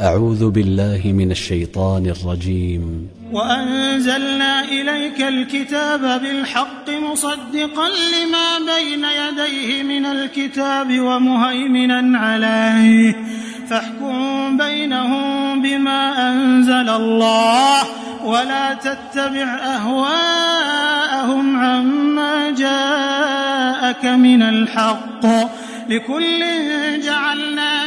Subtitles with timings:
[0.00, 3.08] أعوذ بالله من الشيطان الرجيم.
[3.32, 13.16] وأنزلنا إليك الكتاب بالحق مصدقا لما بين يديه من الكتاب ومهيمنا عليه.
[13.70, 17.82] فاحكم بينهم بما أنزل الله
[18.24, 25.26] ولا تتبع أهواءهم عما جاءك من الحق.
[25.88, 26.44] لكل
[27.04, 27.86] جعلنا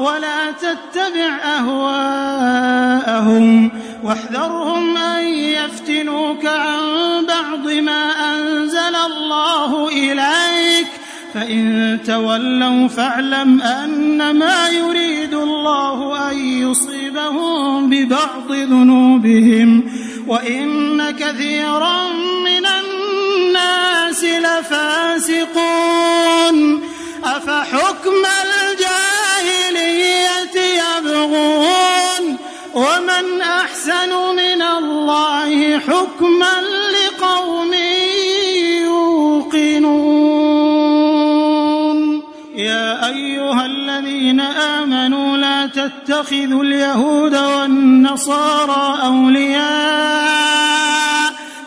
[0.00, 2.60] ولا تتبع أهواءهم.
[4.04, 6.78] واحذرهم أن يفتنوك عن
[7.28, 10.86] بعض ما أنزل الله إليك.
[11.34, 19.92] فإن تولوا فاعلم أنما يريد الله أن يصيبهم ببعض ذنوبهم.
[20.26, 22.12] وإن كثيرا
[22.44, 25.60] من الناس لفاسقون.
[27.24, 28.19] أفحكم
[33.90, 36.60] أحسن من الله حكما
[36.94, 37.72] لقوم
[38.82, 39.90] يوقنون.
[42.56, 49.70] يا أيها الذين آمنوا لا تتخذوا اليهود والنصارى أولياء.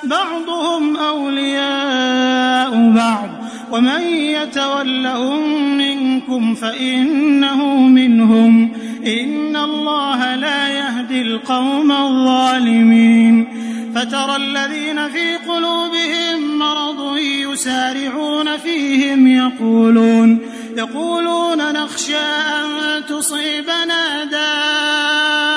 [0.03, 3.29] بعضهم أولياء بعض.
[3.71, 8.72] ومن يتولهم منكم فإنه منهم.
[9.07, 13.63] إن الله لا يهدي القوم الظالمين.
[13.95, 20.39] فترى الذين في قلوبهم مرض يسارعون فيهم يقولون
[20.77, 22.65] يقولون نخشى أن
[23.09, 25.53] تصيبنا دائرة.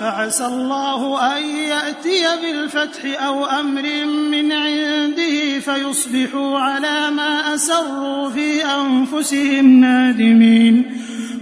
[0.00, 9.80] فعسى الله أن يأتي بالفتح أو أمر من عنده فيصبحوا على ما أسروا في أنفسهم
[9.80, 10.84] نادمين.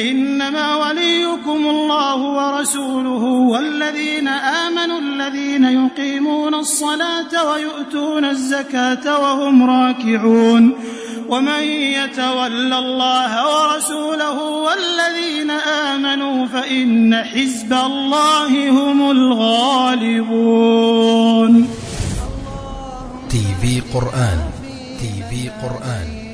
[0.00, 10.74] إنما وليكم الله ورسوله والذين آمنوا الذين يقيمون الصلاة ويؤتون الزكاة وهم راكعون
[11.28, 20.56] ومن يتول الله ورسوله والذين آمنوا فإن حزب الله هم الغالبون.
[23.30, 24.38] تي في قرآن
[25.00, 26.25] تي في قرآن.